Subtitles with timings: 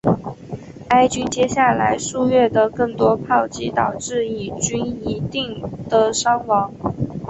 [0.87, 6.73] 埃军接下来数月的更多炮击导致以军一定的伤亡。